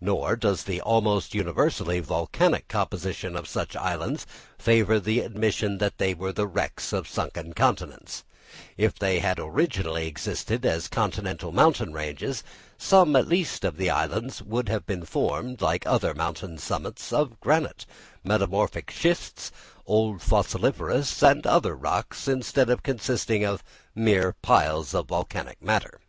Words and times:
Nor 0.00 0.34
does 0.34 0.64
the 0.64 0.80
almost 0.80 1.34
universally 1.36 2.00
volcanic 2.00 2.66
composition 2.66 3.36
of 3.36 3.46
such 3.46 3.76
islands 3.76 4.26
favour 4.58 4.98
the 4.98 5.20
admission 5.20 5.78
that 5.78 5.98
they 5.98 6.14
are 6.16 6.32
the 6.32 6.48
wrecks 6.48 6.92
of 6.92 7.06
sunken 7.06 7.52
continents; 7.52 8.24
if 8.76 8.98
they 8.98 9.20
had 9.20 9.38
originally 9.38 10.08
existed 10.08 10.66
as 10.66 10.88
continental 10.88 11.52
mountain 11.52 11.92
ranges, 11.92 12.42
some 12.76 13.14
at 13.14 13.28
least 13.28 13.62
of 13.64 13.76
the 13.76 13.88
islands 13.88 14.42
would 14.42 14.68
have 14.68 14.84
been 14.84 15.04
formed, 15.04 15.60
like 15.62 15.86
other 15.86 16.12
mountain 16.12 16.58
summits, 16.58 17.12
of 17.12 17.38
granite, 17.38 17.86
metamorphic 18.24 18.90
schists, 18.90 19.52
old 19.86 20.20
fossiliferous 20.20 21.22
and 21.22 21.46
other 21.46 21.76
rocks, 21.76 22.26
instead 22.26 22.68
of 22.68 22.82
consisting 22.82 23.44
of 23.44 23.62
mere 23.94 24.32
piles 24.42 24.92
of 24.92 25.06
volcanic 25.06 25.62
matter. 25.62 26.00